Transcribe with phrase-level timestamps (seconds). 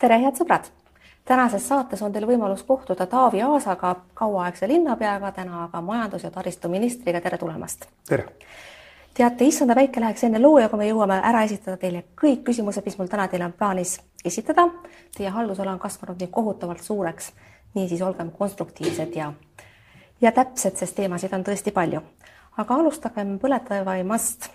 [0.00, 0.68] tere, head sõbrad!
[1.28, 7.20] tänases saates on teil võimalus kohtuda Taavi Aasaga, kauaaegse linnapeaga, täna aga majandus- ja taristuministriga,
[7.20, 7.84] tere tulemast!
[8.08, 8.30] tere!
[9.14, 12.96] teate, issanda päike läheks enne looja, kui me jõuame ära esitada teile kõik küsimused, mis
[12.98, 14.68] mul täna teile on plaanis esitada.
[15.16, 17.32] Teie haldusala on kasvanud nii kohutavalt suureks,
[17.74, 19.32] niisiis olgem konstruktiivsed ja,
[20.20, 22.00] ja täpsed, sest teemasid on tõesti palju.
[22.56, 24.50] aga alustagem põletavaimast,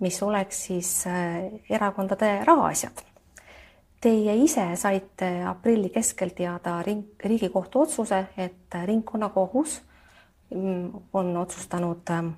[0.00, 3.13] mis oleks siis äh, erakondade rahaasjad
[4.04, 9.82] Teie ise saite aprilli keskel teada ring, Riigikohtu otsuse, et ringkonnakohus
[10.54, 12.28] mm, on otsustanud, ähm,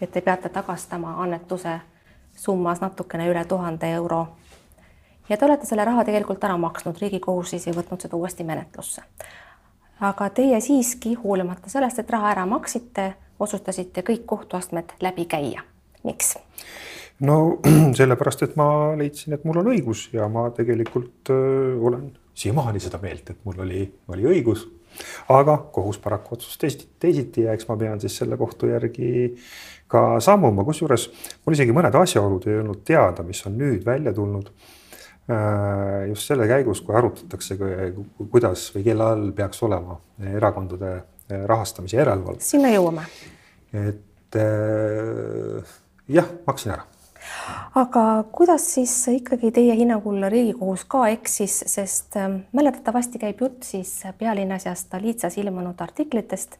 [0.00, 1.76] et te peate tagastama annetuse
[2.34, 4.26] summas natukene üle tuhande euro.
[5.28, 9.02] ja te olete selle raha tegelikult ära maksnud, Riigikohus siis ei võtnud seda uuesti menetlusse.
[10.00, 15.62] aga teie siiski, hoolimata sellest, et raha ära maksite, otsustasite kõik kohtuastmed läbi käia.
[16.02, 16.34] miks?
[17.20, 17.60] No
[17.98, 18.68] sellepärast, et ma
[18.98, 23.60] leidsin, et mul on õigus ja ma tegelikult öö, olen siiamaani seda meelt, et mul
[23.66, 24.66] oli, oli õigus.
[25.28, 29.34] aga kohus paraku otsustas teisiti ja eks ma pean siis selle kohtu järgi
[29.90, 31.08] ka sammuma, kusjuures
[31.44, 34.50] mul isegi mõned asjaolud ei olnud teada, mis on nüüd välja tulnud.
[36.08, 37.56] just selle käigus, kui arutatakse,
[38.30, 39.96] kuidas või kelle all peaks olema
[40.34, 40.90] erakondade
[41.46, 42.40] rahastamise järelevalve.
[42.44, 43.06] sinna jõuame.
[43.72, 45.76] et äh,
[46.08, 46.84] jah, maksin ära
[47.74, 54.02] aga kuidas siis ikkagi teie hinnangul Riigikohus ka eksis, sest ähm, mäletatavasti käib jutt siis
[54.18, 56.58] Pealinnas ja Stolitsas ilmunud artiklitest,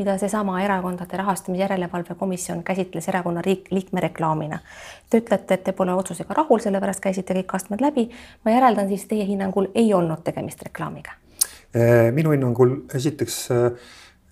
[0.00, 4.58] mida seesama Erakondade Rahastamise Järelevalve Komisjon käsitles erakonna riik, liikme reklaamina.
[5.10, 8.08] Te ütlete, et te pole otsusega rahul, sellepärast käisite kõik astmed läbi.
[8.44, 11.18] ma järeldan siis teie hinnangul ei olnud tegemist reklaamiga?
[11.76, 13.66] Äh, minu hinnangul esiteks äh,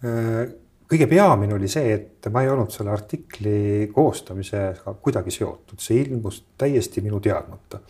[0.04, 0.48] äh,
[0.88, 6.42] kõige peamine oli see, et ma ei olnud selle artikli koostamisega kuidagi seotud, see ilmus
[6.58, 7.80] täiesti minu teadmata.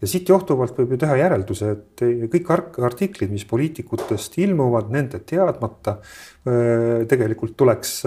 [0.00, 5.98] ja siit johtuvalt võib ju teha järelduse, et kõik artiklid, mis poliitikutest ilmuvad nende teadmata,
[7.08, 7.98] tegelikult tuleks,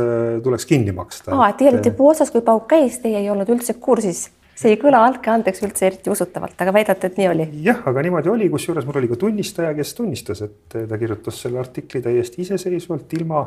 [0.44, 1.36] tuleks kinni maksta.
[1.36, 4.77] aa, et olite puu otsas, kui pauk käis, teie ei olnud üldse kursis see ei
[4.80, 7.47] kõla, andke andeks üldse eriti usutavalt, aga väidate, et nii oli?
[7.65, 11.61] jah, aga niimoodi oli, kusjuures mul oli ka tunnistaja, kes tunnistas, et ta kirjutas selle
[11.61, 13.43] artikli täiesti iseseisvalt, ilma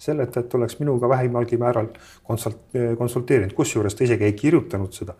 [0.00, 1.90] selleta, et oleks minuga vähimalgi määral
[2.28, 5.16] konsult-, konsulteerinud, kusjuures ta isegi ei kirjutanud seda.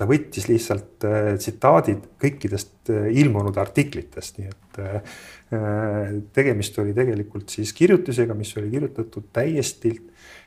[0.00, 5.18] ta võttis lihtsalt äh, tsitaadid kõikidest äh, ilmunud artiklitest, nii et äh,
[6.34, 9.92] tegemist oli tegelikult siis kirjutisega, mis oli kirjutatud täiesti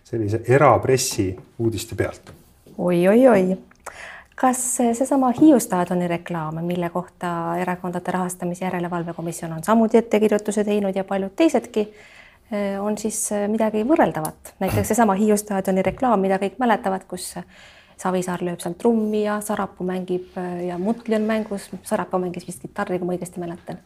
[0.04, 1.30] sellise erapressi
[1.60, 2.34] uudiste pealt
[2.78, 3.20] oi, oi.
[3.28, 3.73] oi-oi-oi
[4.36, 10.96] kas seesama Hiiu staadioni reklaam, mille kohta Erakondade Rahastamise Järelevalve Komisjon on samuti ettekirjutuse teinud
[10.96, 11.88] ja paljud teisedki,
[12.82, 17.34] on siis midagi võrreldavat, näiteks seesama Hiiu staadioni reklaam, mida kõik mäletavad, kus
[18.04, 20.34] Savisaar lööb seal trummi ja Sarapuu mängib
[20.68, 23.80] ja Mutli on mängus, Sarapuu mängis vist kitarri, kui ma õigesti mäletan.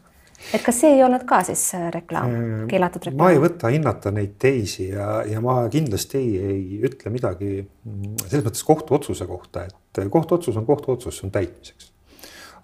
[0.54, 1.62] Et kas see ei olnud ka siis
[1.94, 2.32] reklaam,
[2.70, 3.24] keelatud reklaam?
[3.24, 8.20] ma ei võta hinnata neid teisi ja, ja ma kindlasti ei, ei ütle midagi mm,
[8.28, 9.74] selles mõttes kohtuotsuse kohta, et
[10.10, 11.92] kohtuotsus on kohtuotsus, see on täitmiseks.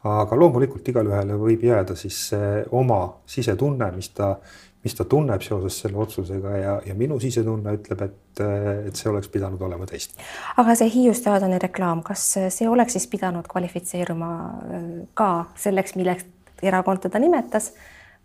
[0.04, 2.28] aga loomulikult igalühele võib jääda siis
[2.70, 4.34] oma sisetunne, mis ta,
[4.84, 8.42] mis ta tunneb seoses selle otsusega ja, ja minu sisetunne ütleb, et,
[8.90, 10.28] et see oleks pidanud olema teistmoodi.
[10.60, 14.86] aga see Hiiu staadioni reklaam, kas see oleks siis pidanud kvalifitseeruma äh,
[15.16, 16.28] ka selleks, milleks
[16.62, 17.72] erakond teda nimetas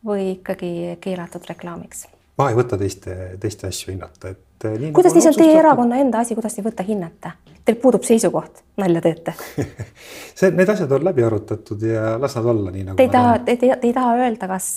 [0.05, 2.07] või ikkagi keelatud reklaamiks?
[2.39, 6.23] ma ei võta teiste, teiste asju hinnata, et kuidas nagu siis on teie erakonna enda
[6.23, 7.33] asi, kuidas ei võta hinnata?
[7.69, 9.35] Teil puudub seisukoht, nalja teete
[10.39, 12.97] see, need asjad on läbi arutatud ja las nad olla nii nagu.
[12.97, 14.71] Te ei taha, te, te, te ei taha öelda, kas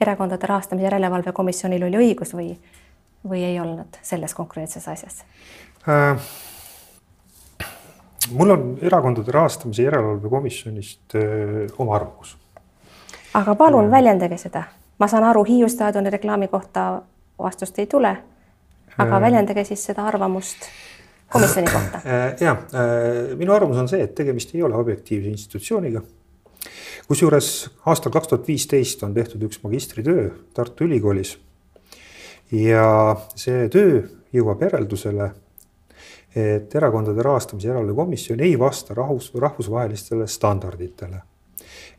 [0.00, 2.50] erakondade rahastamise järelevalve komisjonil oli õigus või,
[3.24, 5.22] või ei olnud selles konkreetses asjas
[5.88, 6.28] äh,?
[8.36, 12.36] mul on erakondade rahastamise järelevalve komisjonist äh, oma arvamus
[13.36, 14.62] aga palun väljendage seda,
[14.98, 17.02] ma saan aru, Hiiu staadioni reklaami kohta
[17.38, 18.16] vastust ei tule.
[18.98, 20.68] aga väljendage siis seda arvamust
[21.32, 22.02] komisjoni kohta.
[22.06, 26.02] Äh, ja äh, minu arvamus on see, et tegemist ei ole objektiivse institutsiooniga.
[27.06, 27.48] kusjuures
[27.86, 31.36] aastal kaks tuhat viisteist on tehtud üks magistritöö Tartu Ülikoolis.
[32.52, 34.02] ja see töö
[34.34, 35.30] jõuab järeldusele,
[36.36, 41.22] et erakondade rahastamise järelevalve komisjon ei vasta rahvus, rahvusvahelistele standarditele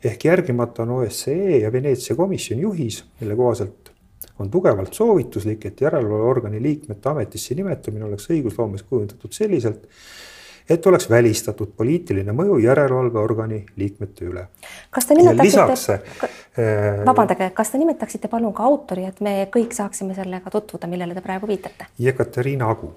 [0.04, 3.92] ehk järgimata on OSCE ja Veneetsia komisjoni juhis, mille kohaselt
[4.38, 9.88] on tugevalt soovituslik, et järelevalveorgani liikmete ametisse nimetamine oleks õigusloomes kujundatud selliselt,
[10.68, 14.46] et oleks välistatud poliitiline mõju järelevalveorgani liikmete üle.
[14.90, 15.98] kas te nimetaksite,
[16.58, 21.14] äh, vabandage, kas te nimetaksite palun ka autori, et me kõik saaksime sellega tutvuda, millele
[21.14, 21.90] te praegu viitate?
[21.98, 22.94] Jekaterina Agu.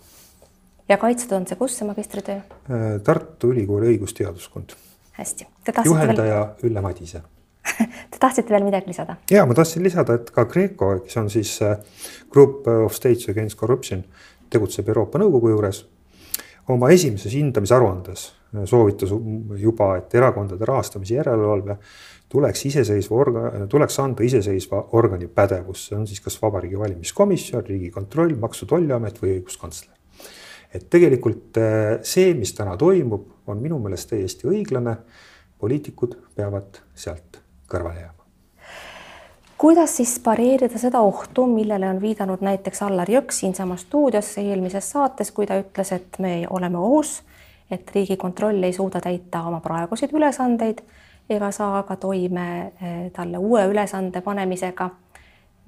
[0.89, 2.39] ja kaitstud on see kus, see magistritöö?
[2.69, 4.75] Äh, Tartu Ülikooli õigusteaduskond
[5.21, 5.47] hästi.
[5.85, 6.71] juhendaja veel...
[6.71, 7.21] Ülle Madise.
[8.11, 9.15] Te tahtsite veel midagi lisada?
[9.31, 11.77] ja ma tahtsin lisada, et ka Kreeko, kes on siis äh,
[12.33, 14.03] Group of States Against Corruption,
[14.51, 15.85] tegutseb Euroopa Nõukogu juures.
[16.69, 18.25] oma esimeses hindamisaruandes
[18.55, 19.13] äh, soovitas
[19.57, 21.77] juba, et erakondade rahastamise järelevalve
[22.31, 28.37] tuleks iseseisva orga-, tuleks anda iseseisva organi pädevus, see on siis kas Vabariigi Valimiskomisjon, Riigikontroll,
[28.39, 29.93] Maksu- Tolliamet või õiguskantsler.
[30.73, 34.97] et tegelikult äh, see, mis täna toimub, on minu meelest täiesti õiglane.
[35.61, 37.40] poliitikud peavad sealt
[37.71, 38.19] kõrvale jääma
[39.62, 45.29] kuidas siis pareerida seda ohtu, millele on viidanud näiteks Allar Jõks siinsamas stuudios eelmises saates,
[45.31, 47.19] kui ta ütles, et me oleme ohus,
[47.71, 50.81] et Riigikontroll ei suuda täita oma praeguseid ülesandeid
[51.29, 52.47] ega saa ka toime
[52.81, 54.89] eh, talle uue ülesande panemisega,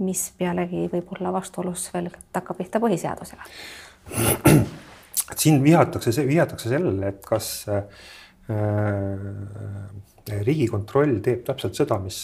[0.03, 3.45] mis pealegi võib olla vastuolus veel takkapihta põhiseadusega.
[5.43, 7.83] siin vihatakse, vihatakse sellele, et kas äh,
[10.29, 12.19] riigikontroll teeb täpselt seda, mis,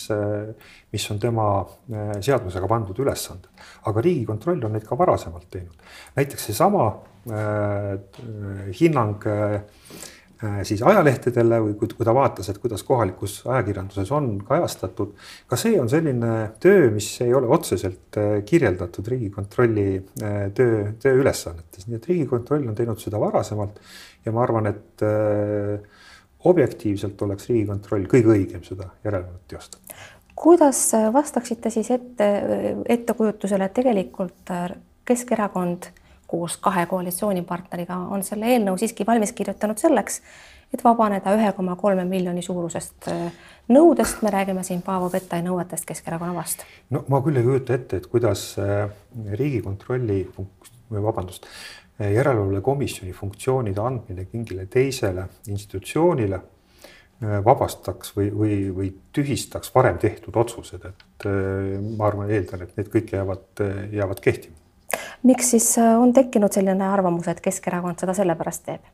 [0.93, 3.49] mis on tema äh, seadusega pandud ülesanded.
[3.89, 5.75] aga riigikontroll on neid ka varasemalt teinud.
[6.15, 6.85] näiteks seesama
[7.27, 7.99] äh,
[8.79, 9.61] hinnang äh,
[10.63, 15.13] siis ajalehtedele või kui, kui ta vaatas, et kuidas kohalikus ajakirjanduses on kajastatud.
[15.47, 21.87] ka see on selline töö, mis ei ole otseselt äh, kirjeldatud Riigikontrolli äh, töö, tööülesannetes,
[21.87, 23.81] nii et Riigikontroll on teinud seda varasemalt
[24.25, 26.07] ja ma arvan, et äh,
[26.45, 29.97] objektiivselt oleks Riigikontroll kõige õigem seda järelevalvet teostada.
[30.35, 32.29] kuidas vastaksite siis ette,
[32.87, 34.53] ettekujutusele, et tegelikult
[35.05, 35.89] Keskerakond
[36.27, 40.21] koos kahe koalitsioonipartneriga on selle eelnõu siiski valmis kirjutanud selleks,
[40.73, 43.09] et vabaneda ühe koma kolme miljoni suurusest
[43.73, 46.63] nõudest, me räägime siin Paavo Pettai nõuetest Keskerakonna vastu.
[46.89, 48.53] no ma küll ei kujuta ette, et kuidas
[49.41, 51.49] Riigikontrolli või vabandust,
[51.99, 60.85] järelevalvekomisjoni funktsioonide andmine mingile teisele institutsioonile äh, vabastaks või, või, või tühistaks varem tehtud otsused,
[60.85, 64.55] et äh, ma arvan, eeldan, et need kõik jäävad, äh, jäävad kehtima.
[65.23, 68.87] miks siis on tekkinud selline arvamus, et Keskerakond seda sellepärast teeb?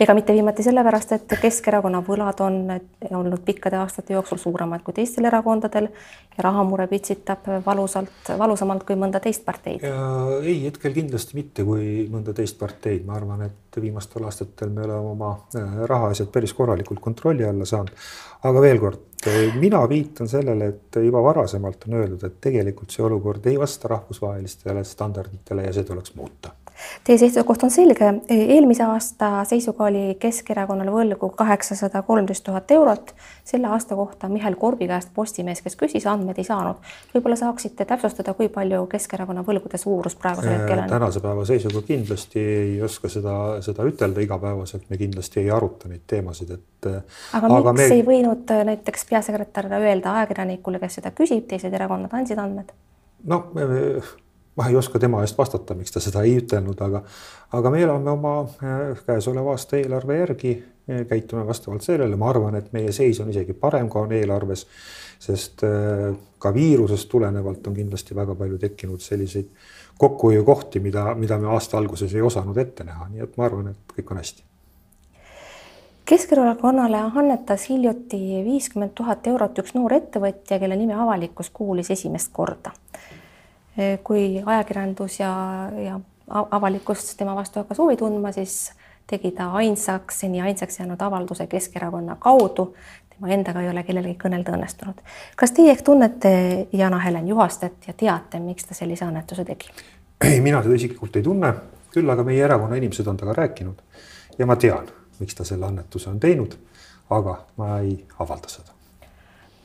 [0.00, 2.58] Ega mitte viimati sellepärast, et Keskerakonna võlad on
[3.10, 9.20] olnud pikkade aastate jooksul suuremad kui teistel erakondadel ja rahamure pitsitab valusalt, valusamalt kui mõnda
[9.22, 9.82] teist parteid.
[10.42, 15.12] ei, hetkel kindlasti mitte kui mõnda teist parteid, ma arvan, et viimastel aastatel me oleme
[15.14, 17.90] oma äh, rahaasjad päris korralikult kontrolli alla saanud.
[18.48, 19.02] aga veel kord,
[19.58, 24.84] mina viitan sellele, et juba varasemalt on öeldud, et tegelikult see olukord ei vasta rahvusvahelistele
[24.84, 26.54] standarditele ja see tuleks muuta
[27.04, 33.14] Teie seisukoht on selge, eelmise aasta seisuga oli Keskerakonnale võlgu kaheksasada kolmteist tuhat eurot.
[33.44, 36.76] selle aasta kohta Mihhail Korbi käest Postimees, kes küsis, andmeid ei saanud.
[37.14, 40.88] võib-olla saaksite täpsustada, kui palju Keskerakonna võlgude suurus praegusel äh, hetkel on?
[40.88, 43.34] tänase päeva seisuga kindlasti ei oska seda,
[43.64, 46.86] seda ütelda igapäevaselt, me kindlasti ei aruta neid teemasid, et.
[46.92, 47.02] Äh,
[47.40, 47.98] aga, aga miks me...
[47.98, 52.72] ei võinud äh, näiteks peasekretär öelda ajakirjanikule, kes seda küsib, teised erakonnad andsid andmed?
[53.26, 53.50] noh
[54.58, 57.04] ma ei oska tema eest vastata, miks ta seda ei ütelnud, aga,
[57.54, 60.54] aga me elame oma äh, käesoleva aasta eelarve järgi,
[61.08, 64.64] käitume vastavalt sellele, ma arvan, et meie seis on isegi parem, kui on eelarves,
[65.20, 66.10] sest äh,
[66.42, 69.52] ka viirusest tulenevalt on kindlasti väga palju tekkinud selliseid
[69.98, 73.94] kokkuhoiukohti, mida, mida me aasta alguses ei osanud ette näha, nii et ma arvan, et
[73.94, 74.42] kõik on hästi.
[76.08, 82.72] Keskerakonnale annetas hiljuti viiskümmend tuhat eurot üks noor ettevõtja, kelle nimi avalikkus kuulis esimest korda
[84.04, 85.32] kui ajakirjandus ja,
[85.84, 88.72] ja avalikkus tema vastu hakkas huvi tundma, siis
[89.06, 92.74] tegi ta ainsaks, seni ainsaks jäänud avalduse Keskerakonna kaudu.
[93.08, 95.00] tema endaga ei ole kellelgi kõnelda õnnestunud.
[95.36, 99.70] kas teie ehk tunnete Jana-Helen Juhastet ja teate, miks ta sellise annetuse tegi?
[100.24, 101.54] ei, mina teda isiklikult ei tunne,
[101.94, 103.82] küll aga meie erakonna inimesed on temaga rääkinud
[104.38, 104.86] ja ma tean,
[105.20, 106.58] miks ta selle annetuse on teinud,
[107.10, 108.72] aga ma ei avalda seda.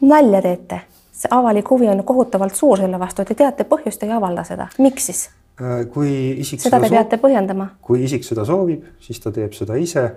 [0.02, 0.82] nalja teete
[1.24, 5.10] see avalik huvi on kohutavalt suur selle vastu, te teate põhjust, ei avalda seda, miks
[5.10, 5.24] siis?
[5.62, 6.12] Äh, kui
[6.42, 7.76] isik seda te peate põhjendama.
[7.82, 10.12] kui isik seda soovib, siis ta teeb seda ise.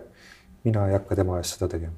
[0.65, 1.93] mina ei hakka tema eest seda tegema.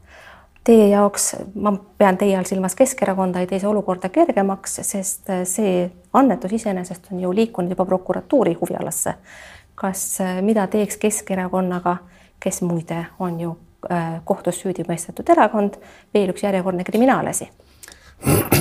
[0.65, 5.87] Teie jaoks, ma pean teie all silmas Keskerakonda, ei tee see olukorda kergemaks, sest see
[6.13, 9.15] annetus iseenesest on ju liikunud juba prokuratuuri huvialasse.
[9.75, 11.97] kas, mida teeks Keskerakonnaga,
[12.41, 13.57] kes muide on ju
[13.91, 15.79] äh, kohtus süüdi mõistetud erakond,
[16.15, 17.49] veel üks järjekordne kriminaalasi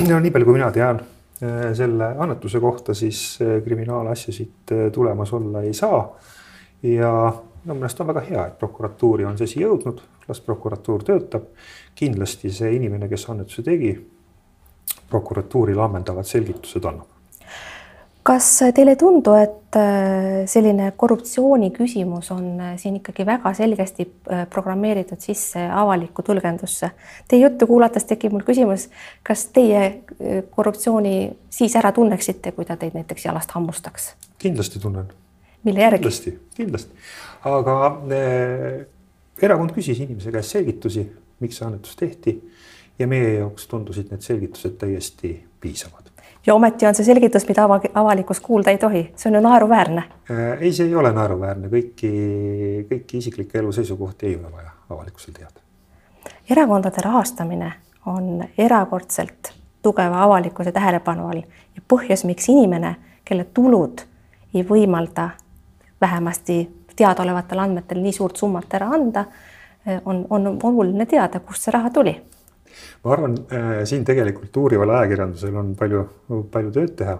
[0.08, 5.32] no nii palju, kui mina tean äh, selle annetuse kohta, siis äh, kriminaalasjasid äh, tulemas
[5.32, 6.02] olla ei saa.
[6.82, 7.12] ja
[7.64, 11.50] minu no, meelest on väga hea, et prokuratuuri on see asi jõudnud, las prokuratuur töötab.
[11.94, 13.92] kindlasti see inimene, kes annetuse tegi,
[15.10, 17.17] prokuratuurile ammendavad selgitused annab
[18.28, 24.04] kas teile ei tundu, et äh, selline korruptsiooni küsimus on äh, siin ikkagi väga selgesti
[24.04, 26.90] äh, programmeeritud sisse avalikku tõlgendusse?
[27.28, 28.88] Teie juttu kuulates tekib mul küsimus,
[29.26, 29.86] kas teie
[30.52, 31.14] korruptsiooni
[31.52, 34.12] siis ära tunneksite, kui ta teid näiteks jalast hammustaks?
[34.38, 35.08] kindlasti tunnen.
[35.64, 36.02] mille järgi?
[36.02, 37.08] kindlasti, kindlasti,
[37.48, 37.78] aga
[38.18, 38.68] äh,
[39.42, 41.06] erakond küsis inimese käest selgitusi,
[41.40, 42.36] miks see annetus tehti
[42.98, 45.32] ja meie jaoks tundusid need selgitused täiesti
[45.62, 46.07] piisavad
[46.48, 50.04] ja ometi on see selgitus, mida ava, avalikkus kuulda ei tohi, see on ju naeruväärne.
[50.30, 52.12] Äh, ei, see ei ole naeruväärne, kõiki,
[52.88, 55.60] kõiki isiklikke elu seisukohti ei ole vaja avalikkusel teada.
[56.50, 57.72] erakondade rahastamine
[58.06, 59.52] on erakordselt
[59.82, 61.42] tugeva avalikkuse tähelepanu all
[61.76, 64.00] ja põhjus, miks inimene, kelle tulud
[64.54, 65.28] ei võimalda
[66.00, 66.62] vähemasti
[66.96, 69.24] teadaolevatel andmetel nii suurt summat ära anda,
[70.04, 72.16] on, on oluline teada, kust see raha tuli
[73.04, 76.04] ma arvan äh,, siin tegelikult uurival ajakirjandusel on palju,
[76.52, 77.18] palju tööd teha.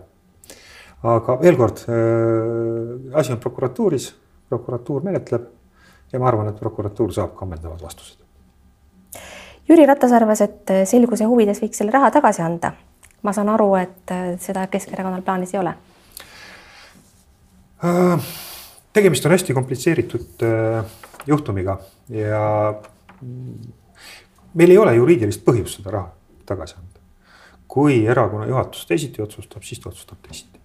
[1.15, 4.11] aga veel kord äh,, asi on prokuratuuris,
[4.49, 5.47] prokuratuur menetleb
[6.13, 8.25] ja ma arvan, et prokuratuur saab ka ammendavad vastused.
[9.69, 12.73] Jüri Ratas arvas, et selguse huvides võiks selle raha tagasi anda.
[13.23, 15.75] ma saan aru, et seda Keskerakonnal plaanis ei ole
[17.85, 18.29] äh,.
[18.93, 20.85] tegemist on hästi komplitseeritud äh,
[21.27, 22.75] juhtumiga ja
[24.55, 26.11] meil ei ole juriidilist põhjust seda raha
[26.47, 27.01] tagasi anda.
[27.69, 30.59] kui erakonna juhatus teisiti otsustab, siis ta otsustab teisiti.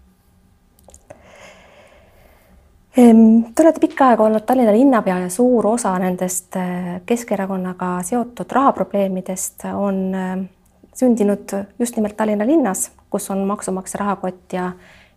[3.56, 9.66] Te olete pikka aega olnud Tallinna linnapea ja suur osa nendest äh, Keskerakonnaga seotud rahaprobleemidest
[9.74, 10.46] on äh,
[10.94, 14.72] sündinud just nimelt Tallinna linnas, kus on maksumaksja rahakott ja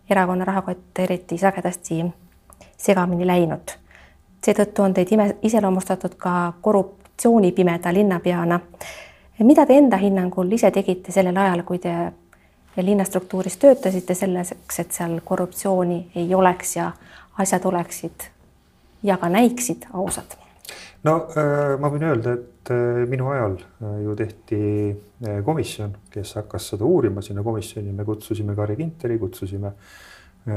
[0.09, 2.05] erakonna rahakott eriti sagedasti
[2.77, 3.77] segamini läinud.
[4.45, 8.59] seetõttu on teid ime, iseloomustatud ka korrup-, korruptsioonipimeda linnapeana.
[9.39, 12.11] mida te enda hinnangul ise tegite sellel ajal, kui te
[12.77, 16.91] linnastruktuuris töötasite selleks, et seal korruptsiooni ei oleks ja
[17.37, 18.29] asjad oleksid
[19.03, 20.37] ja ka näiksid ausad?
[21.03, 24.61] no äh, ma võin öelda, et äh, minu ajal äh, ju tehti
[25.45, 29.73] komisjon, kes hakkas seda uurima, sinna komisjoni me kutsusime Carri Ginteri, kutsusime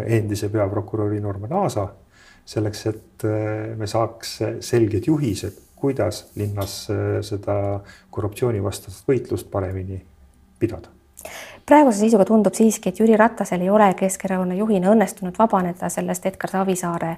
[0.05, 1.89] endise peaprokuröri Norman Aasa
[2.47, 3.25] selleks, et
[3.77, 10.03] me saaks selged juhised kuidas linnas äh, seda korruptsioonivastast võitlust paremini
[10.61, 10.93] pidada
[11.71, 16.51] praeguse seisuga tundub siiski, et Jüri Ratasel ei ole Keskerakonna juhina õnnestunud vabaneda sellest Edgar
[16.51, 17.11] Savisaare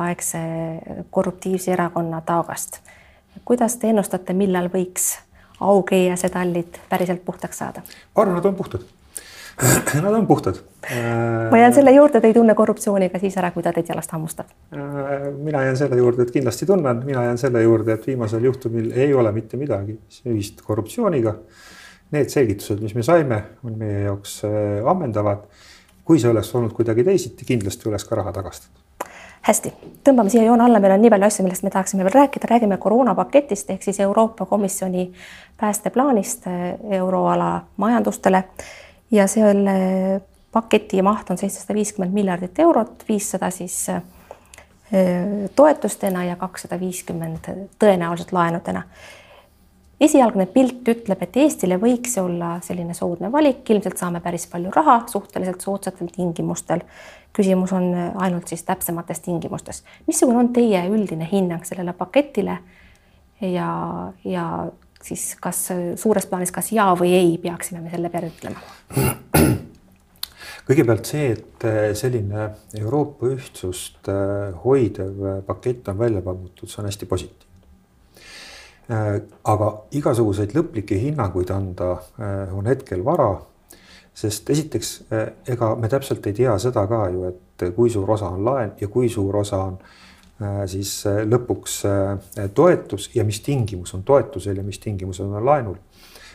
[0.00, 0.40] aegse
[1.10, 2.80] korruptiivse erakonna taagast.
[3.44, 5.18] kuidas te ennustate, millal võiks
[5.60, 7.82] Auge ja Sedalid päriselt puhtaks saada?
[8.14, 8.86] ma arvan, nad on puhtad
[10.02, 10.54] Nad on puhtad.
[11.50, 14.12] ma jään selle juurde, te ei tunne korruptsiooni ka siis ära, kui ta teid jalast
[14.14, 14.46] hammustab.
[15.42, 19.14] mina jään selle juurde, et kindlasti tunnen, mina jään selle juurde, et viimasel juhtumil ei
[19.14, 21.34] ole mitte midagi ühist korruptsiooniga.
[22.10, 25.48] Need selgitused, mis me saime, on meie jaoks äh, ammendavad.
[26.08, 28.78] kui see oleks olnud kuidagi teisiti, kindlasti oleks ka raha tagastatud
[29.44, 29.72] hästi,
[30.04, 32.78] tõmbame siia joone alla, meil on nii palju asju, millest me tahaksime veel rääkida, räägime
[32.80, 35.10] koroonapaketist ehk siis Euroopa Komisjoni
[35.60, 38.44] päästeplaanist äh, euroala majandustele
[39.10, 40.20] ja selle
[40.52, 44.02] paketi maht on seitsesada viiskümmend miljardit eurot, viissada siis äh,
[45.56, 48.82] toetustena ja kakssada viiskümmend tõenäoliselt laenudena.
[50.00, 54.70] esialgne pilt ütleb, et Eestile võiks see olla selline soodne valik, ilmselt saame päris palju
[54.74, 56.80] raha suhteliselt soodsatel tingimustel.
[57.32, 59.84] küsimus on ainult siis täpsemates tingimustes.
[60.06, 62.58] missugune on teie üldine hinnang sellele paketile
[63.40, 64.66] ja, ja
[65.02, 68.60] siis kas suures plaanis, kas ja või ei peaksime me selle peale ütlema?
[70.68, 76.82] kõigepealt see, et äh, selline Euroopa ühtsust äh, hoidev äh, pakett on välja pakutud, see
[76.82, 77.44] on hästi positiivne.
[79.44, 81.90] aga igasuguseid lõplikke hinnanguid anda
[82.56, 83.34] on hetkel vara,
[84.16, 84.92] sest esiteks
[85.52, 88.88] ega me täpselt ei tea seda ka ju, et kui suur osa on laen ja
[88.88, 90.07] kui suur osa on Äh,
[90.70, 95.76] siis äh, lõpuks äh, toetus ja mis tingimus on toetusel ja mis tingimused on laenul.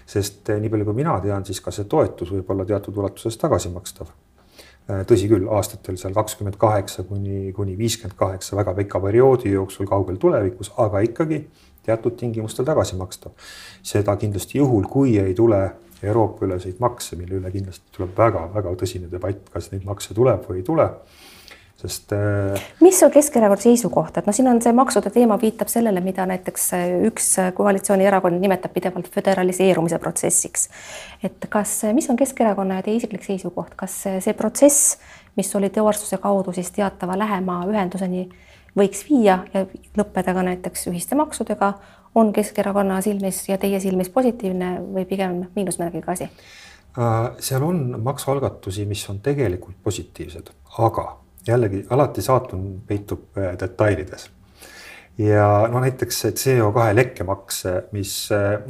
[0.06, 4.10] sest nii palju, kui mina tean, siis ka see toetus võib olla teatud ulatuses tagasimakstav.
[5.08, 10.18] tõsi küll, aastatel seal kakskümmend kaheksa kuni, kuni viiskümmend kaheksa väga pika perioodi jooksul kaugel
[10.20, 11.46] tulevikus, aga ikkagi
[11.86, 13.32] teatud tingimustel tagasimakstav.
[13.84, 15.64] seda kindlasti juhul, kui ei tule
[16.04, 20.60] Euroopa üleseid makse, mille üle kindlasti tuleb väga-väga tõsine debatt, kas neid makse tuleb või
[20.60, 20.90] ei tule
[21.84, 22.14] sest.
[22.14, 26.26] Äh, mis on Keskerakonna seisukoht, et noh, siin on see maksude teema viitab sellele, mida
[26.30, 30.70] näiteks äh, üks koalitsioonierakond nimetab pidevalt föderaliseerumise protsessiks.
[31.24, 34.98] et kas, mis on Keskerakonna ja teie isiklik seisukoht, kas see protsess,
[35.38, 38.28] mis solidaarsuse kaudu siis teatava lähema ühenduseni
[38.78, 39.66] võiks viia ja
[39.98, 41.74] lõppeda ka näiteks ühiste maksudega,
[42.16, 46.30] on Keskerakonna silmis ja teie silmis positiivne või pigem miinusmärgiga asi?
[47.42, 54.30] seal on maksualgatusi, mis on tegelikult positiivsed, aga jällegi alati saatun peitub detailides
[55.18, 58.16] ja no näiteks see CO2 lekkemaks, mis,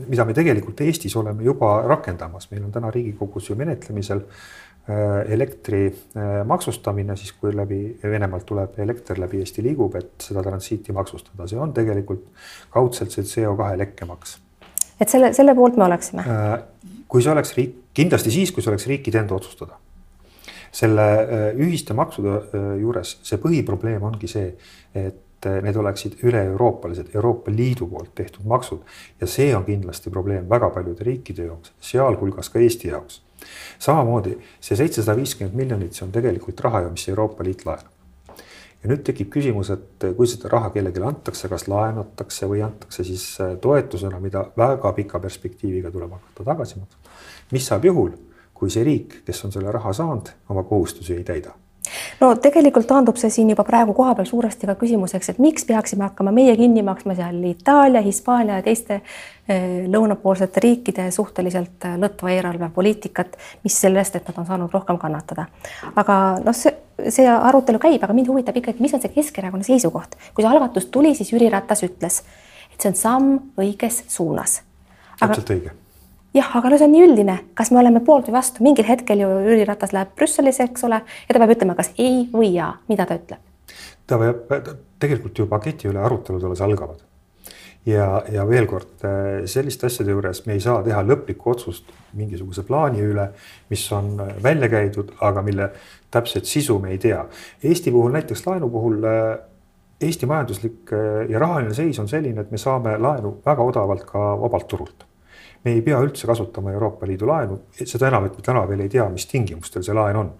[0.08, 4.26] mida me tegelikult Eestis oleme juba rakendamas, meil on täna Riigikogus ju menetlemisel
[4.90, 10.42] Äh, elektri äh, maksustamine, siis kui läbi Venemaalt tuleb elekter läbi Eesti liigub, et seda
[10.44, 12.26] transiiti maksustada, see on tegelikult
[12.74, 14.34] kaudselt see CO2 lekkemaks.
[15.00, 16.26] et selle, selle poolt me oleksime?
[16.28, 19.80] Äh, kui see oleks riik, kindlasti siis, kui see oleks riikide enda otsustada.
[20.74, 21.06] Selle
[21.54, 22.40] ühiste maksude
[22.82, 24.48] juures see põhiprobleem ongi see,
[24.98, 28.82] et need oleksid üle-euroopalised, Euroopa Liidu poolt tehtud maksud
[29.22, 33.20] ja see on kindlasti probleem väga paljude riikide jaoks, sealhulgas ka Eesti jaoks
[33.80, 37.90] samamoodi see seitsesada viiskümmend miljonit, see on tegelikult raha ju, mis Euroopa Liit laenab.
[38.84, 43.24] ja nüüd tekib küsimus, et kui seda raha kellelegi antakse, kas laenatakse või antakse siis
[43.40, 47.14] äh, toetusena, mida väga pika perspektiiviga tuleb hakata tagasi maksma.
[47.52, 48.12] mis saab juhul,
[48.64, 51.52] kui see riik, kes on selle raha saanud, oma kohustusi ei täida
[52.22, 56.32] no tegelikult taandub see siin juba praegu kohapeal suuresti ka küsimuseks, et miks peaksime hakkama
[56.32, 63.36] meie kinni maksma seal Itaalia, Hispaania ja teiste eh, lõunapoolsete riikide suhteliselt eh, lõtva eelarvepoliitikat,
[63.68, 65.50] mis sellest, et nad on saanud rohkem kannatada.
[66.00, 66.72] aga noh, see,
[67.12, 70.16] see arutelu käib, aga mind huvitab ikkagi, mis on see Keskerakonna seisukoht.
[70.32, 72.24] kui see algatus tuli, siis Jüri Ratas ütles,
[72.72, 74.62] et see on samm õiges suunas.
[75.20, 75.83] täpselt õige
[76.34, 79.24] jah, aga no see on nii üldine, kas me oleme poolt või vastu, mingil hetkel
[79.24, 82.74] ju Jüri Ratas läheb Brüsselisse, eks ole, ja ta peab ütlema, kas ei või jaa,
[82.90, 83.42] mida ta ütleb?
[84.08, 87.04] ta peab, tegelikult ju paketi üle arutelud alles algavad.
[87.86, 92.64] ja, ja veel kord, eh, selliste asjade juures me ei saa teha lõplikku otsust mingisuguse
[92.64, 93.30] plaani üle,
[93.70, 95.70] mis on välja käidud, aga mille
[96.12, 97.26] täpset sisu me ei tea.
[97.64, 99.32] Eesti puhul näiteks laenu puhul eh,
[100.04, 104.32] Eesti majanduslik eh, ja rahaline seis on selline, et me saame laenu väga odavalt ka
[104.42, 105.06] vabalt turult
[105.64, 108.92] me ei pea üldse kasutama Euroopa Liidu laenu, seda enam, et me täna veel ei
[108.92, 110.34] tea, mis tingimustel see laen on.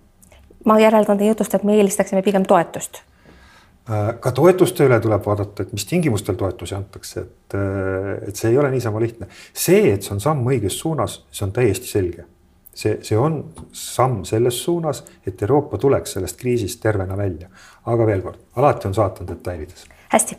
[0.66, 3.02] ma järeldan teie jutust, et me eelistaksime pigem toetust.
[3.92, 8.52] Äh, ka toetuste üle tuleb vaadata, et mis tingimustel toetusi antakse, et, äh, et see
[8.52, 9.28] ei ole niisama lihtne.
[9.54, 12.26] see, et see on samm õiges suunas, see on täiesti selge.
[12.74, 17.48] see, see on samm selles suunas, et Euroopa tuleks sellest kriisist tervena välja.
[17.86, 19.86] aga veel kord, alati on saatan detailides.
[20.10, 20.38] hästi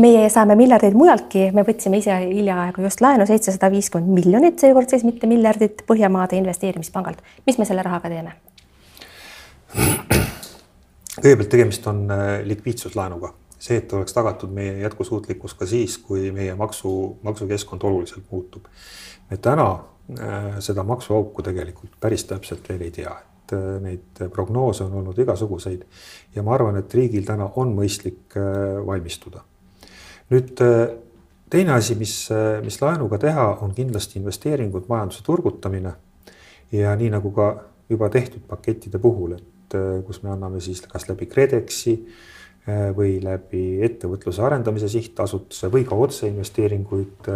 [0.00, 5.04] meie saame miljardeid mujaltki, me võtsime ise hiljaaegu just laenu seitsesada viiskümmend miljonit, seekord siis
[5.06, 7.22] mitte miljardit Põhjamaade Investeerimispangalt.
[7.46, 8.34] mis me selle rahaga teeme?
[11.14, 16.56] kõigepealt tegemist on äh, likviidsuslaenuga, see, et oleks tagatud meie jätkusuutlikkus ka siis, kui meie
[16.58, 18.66] maksu, maksukeskkond oluliselt muutub.
[19.30, 19.68] me täna
[20.18, 25.18] äh, seda maksuauku tegelikult päris täpselt veel ei tea, et äh, neid prognoose on olnud
[25.18, 25.86] igasuguseid
[26.34, 28.34] ja ma arvan, et riigil täna on mõistlik
[28.86, 29.44] valmistuda
[30.32, 30.88] nüüd äh,
[31.50, 35.94] teine asi, mis, äh, mis laenuga teha, on kindlasti investeeringud, majanduse turgutamine.
[36.72, 37.48] ja nii nagu ka
[37.88, 41.98] juba tehtud pakettide puhul, et äh, kus me anname siis kas läbi KredExi
[42.96, 47.28] või läbi ettevõtluse arendamise sihtasutuse või ka otseinvesteeringuid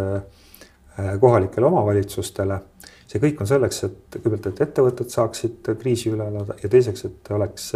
[1.21, 2.57] kohalikele omavalitsustele.
[3.05, 7.31] see kõik on selleks, et kõigepealt, et ettevõtted saaksid kriisi üle elada ja teiseks, et
[7.37, 7.69] oleks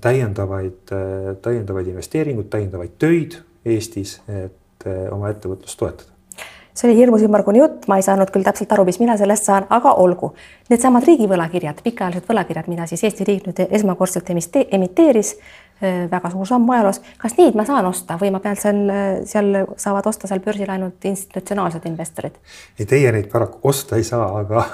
[0.00, 0.94] täiendavaid,
[1.42, 6.10] täiendavaid investeeringuid, täiendavaid töid Eestis, et eh, oma ettevõtlust toetada
[6.80, 9.66] see oli hirmus ümmargune jutt, ma ei saanud küll täpselt aru, mis mina sellest saan,
[9.74, 10.32] aga olgu.
[10.70, 15.34] Needsamad riigivõlakirjad, pikaajalised võlakirjad, mida siis Eesti riik nüüd esmakordselt emiteeris,
[15.82, 18.80] eh, väga suur samm ajaloos, kas neid ma saan osta või ma pean seal,
[19.28, 22.38] seal saavad osta seal börsil ainult institutsionaalsed investorid?
[22.78, 24.64] ei, teie neid paraku osta ei saa, aga,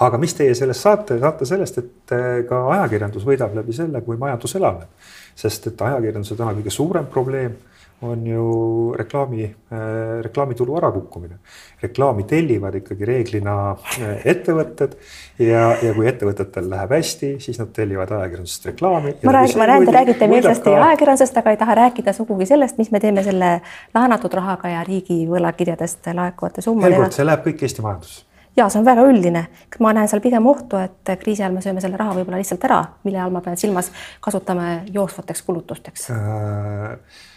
[0.00, 4.18] aga mis teie sellest saate, saate sellest, et eh, ka ajakirjandus võidab läbi selle, kui
[4.20, 4.90] majandus elavneb.
[5.34, 7.54] sest et ajakirjanduse täna kõige suurem probleem
[8.02, 11.34] on ju reklaami, äh, reklaamitulu ärakukkumine.
[11.82, 14.96] reklaami tellivad ikkagi reeglina äh, ettevõtted
[15.38, 19.14] ja, ja kui ettevõtetel läheb hästi, siis nad tellivad ajakirjandusest reklaami.
[19.24, 20.84] ma räägin, ma näen, te räägite meelsasti ka...
[20.90, 23.50] ajakirjandusest, aga ei taha rääkida sugugi sellest, mis me teeme selle
[23.94, 26.96] laenatud rahaga ja riigi võlakirjadest laekuvate summadega.
[26.96, 28.24] veel kord, see läheb kõik Eesti majandusse
[28.56, 29.46] ja see on väga üldine,
[29.82, 32.80] ma näen seal pigem ohtu, et kriisi ajal me sööme selle raha võib-olla lihtsalt ära,
[33.04, 33.90] mille all ma pean silmas,
[34.22, 37.32] kasutame jooksvateks kulutusteks äh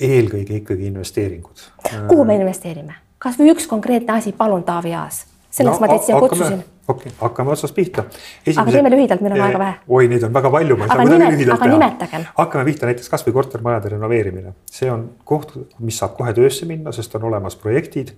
[0.00, 1.66] eelkõige ikkagi investeeringud.
[2.08, 6.18] kuhu me investeerime, kasvõi üks konkreetne asi, palun, Taavi Aas, selleks no, ma teid siia
[6.20, 6.64] kutsusin.
[6.88, 8.04] okei okay,, hakkame otsast pihta.
[8.46, 8.60] Esimese...
[8.60, 9.78] aga teeme lühidalt, meil on aega vähe.
[9.98, 12.24] oi, neid on väga palju, ma ei saa kuidagi lühidalt teha.
[12.40, 17.14] hakkame pihta näiteks kasvõi kortermajade renoveerimine, see on koht, mis saab kohe töösse minna, sest
[17.18, 18.12] on olemas projektid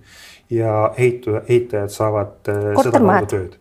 [0.49, 3.57] ja ehitu-, ehitajad saavad äh, seda kaudu tööd.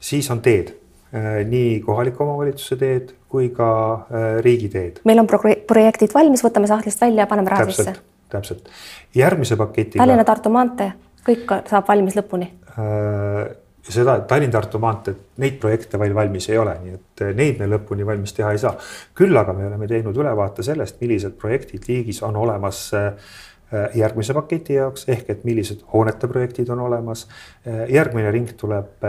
[0.00, 0.74] siis on teed,
[1.12, 5.00] nii kohaliku omavalitsuse teed kui ka äh, riigiteed.
[5.04, 5.28] meil on
[5.66, 7.94] projektid valmis, võtame sahtlist välja, paneme raha sisse.
[8.30, 8.68] täpselt,
[9.14, 10.02] järgmise paketiga.
[10.02, 10.92] Tallinna-Tartu maantee,
[11.26, 13.50] kõik saab valmis lõpuni äh,.
[13.90, 18.34] seda Tallinn-Tartu maanteed, neid projekte veel valmis ei ole, nii et neid me lõpuni valmis
[18.36, 18.76] teha ei saa.
[19.14, 22.90] küll aga me oleme teinud ülevaate sellest, millised projektid riigis on olemas
[23.94, 27.28] järgmise paketi jaoks ehk et millised hoonete projektid on olemas.
[27.88, 29.04] järgmine ring tuleb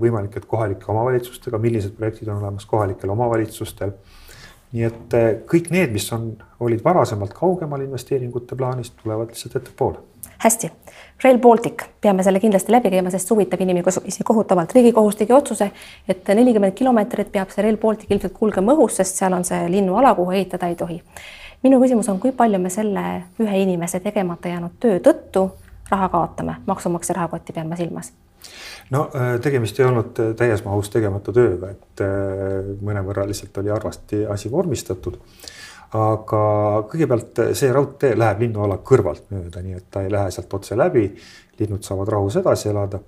[0.00, 3.96] võimalik, et kohalike omavalitsustega, millised projektid on olemas kohalikel omavalitsustel
[4.74, 5.14] nii et
[5.50, 6.32] kõik need, mis on,
[6.64, 10.02] olid varasemalt kaugemal investeeringute plaanist, tulevad lihtsalt ettepoole.
[10.44, 10.70] hästi,
[11.24, 14.74] Rail Baltic, peame selle kindlasti läbi käima, sest see huvitab inimesi kohutavalt.
[14.74, 15.70] riigikohus tegi otsuse,
[16.08, 20.14] et nelikümmend kilomeetrit peab see Rail Baltic ilmselt kulgema õhus, sest seal on see linnuala,
[20.18, 21.00] kuhu ehitada ei tohi.
[21.64, 23.04] Minu küsimus on, kui palju me selle
[23.40, 25.48] ühe inimese tegemata jäänud töö tõttu
[25.90, 28.12] raha kaotame, maksumaksja rahakotti pean ma silmas
[28.90, 33.72] no äh, tegemist ei olnud äh, täies mahus tegemata tööga, et äh, mõnevõrra lihtsalt oli
[33.72, 35.20] harvasti asi vormistatud.
[35.94, 36.42] aga
[36.90, 41.14] kõigepealt see raudtee läheb linnuala kõrvalt mööda, nii et ta ei lähe sealt otse läbi.
[41.58, 42.98] linnud saavad rahus edasi elada.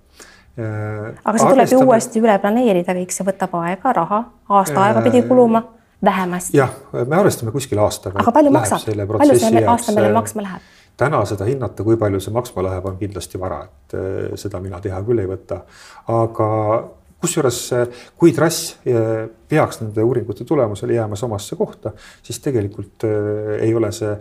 [1.24, 5.22] aga see tuleb ju uuesti üle planeerida, kõik see võtab aega, raha, aasta aega pidi
[5.28, 5.64] kuluma
[6.04, 6.56] vähemasti.
[6.56, 6.72] jah,
[7.06, 8.20] me arvestame kuskil aastaga.
[8.20, 8.84] aga palju maksab,
[9.18, 10.72] palju see aasta meile maksma läheb?
[10.96, 14.80] täna seda hinnata, kui palju see maksma läheb, on kindlasti vara, et eh, seda mina
[14.84, 15.62] teha küll ei võta.
[16.12, 16.48] aga
[17.20, 18.76] kusjuures, eh, kui trass
[19.48, 24.16] peaks nende uuringute tulemusel jääma samasse kohta, siis tegelikult ei ole see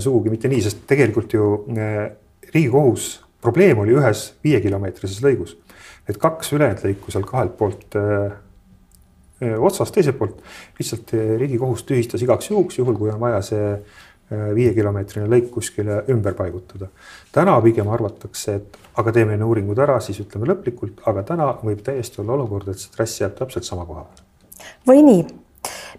[0.00, 1.46] sugugi mitte nii, sest tegelikult ju
[2.54, 3.08] Riigikohus,
[3.44, 5.56] probleem oli ühes viiekilomeetrises lõigus.
[6.08, 7.96] et kaks ülejäänud lõiku seal kahelt poolt
[9.40, 10.38] otsast, teiselt poolt
[10.78, 13.66] lihtsalt Riigikohus tühistas igaks juhuks, juhul kui on vaja see
[14.26, 16.88] Äh, viiekilomeetrine lõik kuskile ümber paigutada.
[17.32, 21.84] täna pigem arvatakse, et aga teeme enne uuringud ära, siis ütleme lõplikult, aga täna võib
[21.86, 24.26] täiesti olla olukord, et see trass jääb täpselt sama koha peale.
[24.88, 25.22] või nii,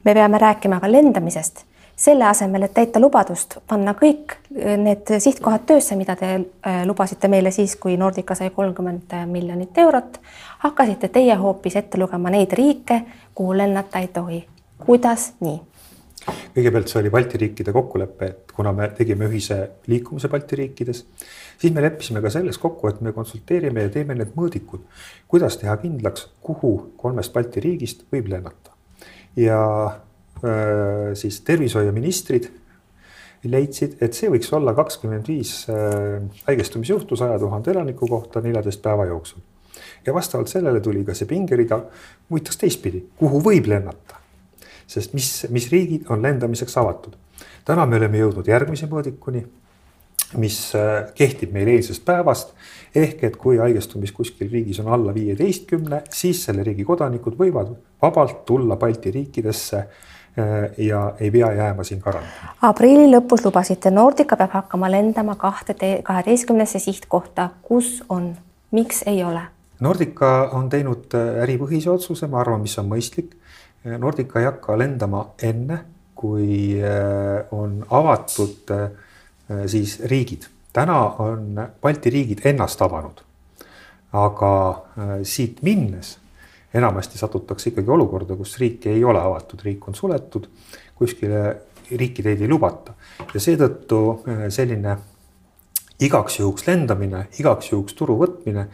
[0.04, 1.64] me peame rääkima ka lendamisest,
[1.98, 7.30] selle asemel, et täita lubadust, panna kõik äh, need sihtkohad töösse, mida te äh, lubasite
[7.32, 10.20] meile siis, kui Nordica sai kolmkümmend miljonit eurot,
[10.66, 13.02] hakkasite teie hoopis ette lugema neid riike,
[13.36, 14.46] kuhu lennata ei tohi.
[14.86, 15.58] kuidas nii?
[16.56, 19.58] kõigepealt see oli Balti riikide kokkulepe, et kuna me tegime ühise
[19.88, 21.04] liikumise Balti riikides,
[21.62, 24.84] siis me leppisime ka selles kokku, et me konsulteerime ja teeme need mõõdikud,
[25.32, 28.76] kuidas teha kindlaks, kuhu kolmest Balti riigist võib lennata.
[29.38, 29.96] ja äh,
[31.18, 32.50] siis tervishoiuministrid
[33.52, 39.06] leidsid, et see võiks olla kakskümmend viis äh, haigestumisjuhtu saja tuhande elaniku kohta neljateist päeva
[39.06, 39.42] jooksul.
[40.06, 41.80] ja vastavalt sellele tuli ka see pingerida,
[42.30, 44.18] huvitaks teistpidi, kuhu võib lennata
[44.88, 47.16] sest mis, mis riigid on lendamiseks avatud.
[47.66, 49.44] täna me oleme jõudnud järgmise mõõdikuni,
[50.42, 52.54] mis äh, kehtib meil eilsest päevast.
[52.96, 58.46] ehk et kui haigestumis kuskil riigis on alla viieteistkümne, siis selle riigi kodanikud võivad vabalt
[58.46, 60.06] tulla Balti riikidesse äh,
[60.78, 62.50] ja ei pea jääma siin karantiini.
[62.62, 68.36] aprilli lõpus lubasite, Nordica peab hakkama lendama kahte, kaheteistkümnesse sihtkohta, kus on,
[68.72, 69.42] miks ei ole?
[69.80, 73.34] Nordica on teinud äh, äripõhise otsuse, ma arvan, mis on mõistlik
[73.98, 75.80] Nordica ei hakka lendama enne,
[76.16, 78.90] kui äh, on avatud äh,
[79.66, 80.50] siis riigid.
[80.74, 83.22] täna on Balti riigid ennast avanud.
[84.14, 86.18] aga äh, siit minnes
[86.78, 90.50] enamasti satutakse ikkagi olukorda, kus riik ei ole avatud, riik on suletud,
[90.98, 91.44] kuskile
[91.92, 92.94] riiki teid ei lubata
[93.34, 94.02] ja seetõttu
[94.54, 94.98] selline
[96.04, 98.68] igaks juhuks lendamine, igaks juhuks turu võtmine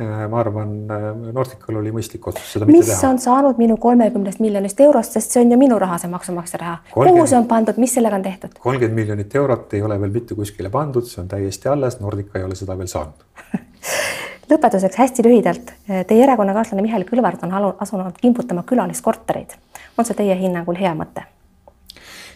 [0.00, 2.98] Äh, ma arvan, äh, Nordical oli mõistlik otsus seda mitte mis teha.
[3.00, 6.60] mis on saanud minu kolmekümnest miljonist eurost, sest see on ju minu raha, see maksumaksja
[6.62, 6.76] raha.
[6.92, 8.52] kuhu see on pandud, mis sellega on tehtud?
[8.62, 12.46] kolmkümmend miljonit eurot ei ole veel mitte kuskile pandud, see on täiesti alles, Nordica ei
[12.46, 13.26] ole seda veel saanud
[14.50, 19.56] lõpetuseks hästi lühidalt, teie erakonnakaaslane Mihhail Kõlvart on asunud kimbutama külaliskortereid.
[19.98, 21.26] on see teie hinnangul hea mõte?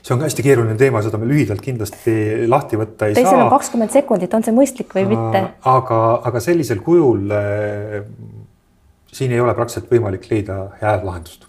[0.03, 2.15] see on hästi keeruline teema, seda me lühidalt kindlasti
[2.51, 3.37] lahti võtta ei Teisel saa.
[3.37, 5.45] Teisel on kakskümmend sekundit, on see mõistlik või mitte?
[5.73, 8.01] aga, aga sellisel kujul äh,
[9.13, 11.47] siin ei ole praktiliselt võimalik leida head lahendust.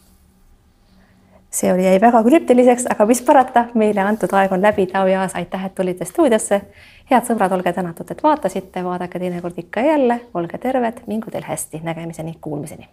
[1.53, 5.35] See oli, jäi väga krüptiliseks, aga mis parata, meile antud aeg on läbi, Taavi Aas,
[5.37, 6.61] aitäh, et tulite stuudiosse.
[7.11, 11.45] head sõbrad, olge tänatud, et vaatasite, vaadake teinekord ikka ja jälle, olge terved, mingu teil
[11.47, 12.89] hästi, nägemiseni, kuulmiseni